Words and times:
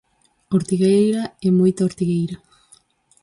Ortigueira 0.59 1.23
é 1.47 1.49
moita 1.59 1.87
Ortigueira. 1.89 2.37